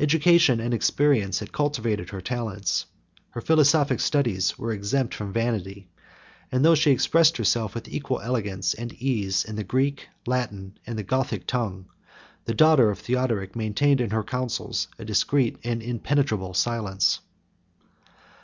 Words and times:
Education 0.00 0.60
and 0.60 0.72
experience 0.72 1.40
had 1.40 1.52
cultivated 1.52 2.08
her 2.08 2.22
talents; 2.22 2.86
her 3.32 3.42
philosophic 3.42 4.00
studies 4.00 4.58
were 4.58 4.72
exempt 4.72 5.12
from 5.14 5.30
vanity; 5.30 5.90
and, 6.50 6.64
though 6.64 6.74
she 6.74 6.90
expressed 6.90 7.36
herself 7.36 7.74
with 7.74 7.86
equal 7.86 8.18
elegance 8.22 8.72
and 8.72 8.94
ease 8.94 9.44
in 9.44 9.56
the 9.56 9.64
Greek, 9.64 10.08
the 10.24 10.30
Latin, 10.30 10.78
and 10.86 10.98
the 10.98 11.02
Gothic 11.02 11.46
tongue, 11.46 11.84
the 12.46 12.54
daughter 12.54 12.90
of 12.90 13.00
Theodoric 13.00 13.54
maintained 13.56 14.00
in 14.00 14.08
her 14.08 14.24
counsels 14.24 14.88
a 14.98 15.04
discreet 15.04 15.58
and 15.62 15.82
impenetrable 15.82 16.54
silence. 16.54 17.20